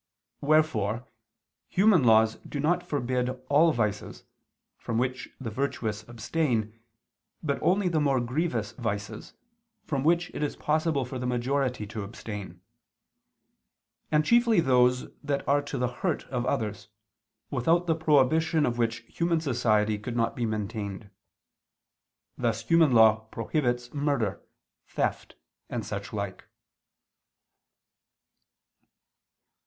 Wherefore 0.41 1.05
human 1.69 2.03
laws 2.03 2.37
do 2.37 2.59
not 2.59 2.81
forbid 2.81 3.39
all 3.49 3.71
vices, 3.71 4.23
from 4.75 4.97
which 4.97 5.29
the 5.39 5.51
virtuous 5.51 6.01
abstain, 6.09 6.73
but 7.43 7.61
only 7.61 7.87
the 7.87 7.99
more 8.01 8.19
grievous 8.19 8.71
vices, 8.71 9.35
from 9.85 10.03
which 10.03 10.31
it 10.33 10.41
is 10.41 10.55
possible 10.55 11.05
for 11.05 11.19
the 11.19 11.27
majority 11.27 11.85
to 11.85 12.01
abstain; 12.01 12.61
and 14.11 14.25
chiefly 14.25 14.59
those 14.59 15.05
that 15.23 15.47
are 15.47 15.61
to 15.61 15.77
the 15.77 15.89
hurt 16.01 16.23
of 16.29 16.47
others, 16.47 16.87
without 17.51 17.85
the 17.85 17.93
prohibition 17.93 18.65
of 18.65 18.79
which 18.79 19.01
human 19.07 19.39
society 19.39 19.99
could 19.99 20.15
not 20.15 20.35
be 20.35 20.47
maintained: 20.47 21.11
thus 22.39 22.63
human 22.63 22.91
law 22.91 23.25
prohibits 23.29 23.93
murder, 23.93 24.41
theft 24.87 25.35
and 25.69 25.85
such 25.85 26.11
like. 26.11 26.45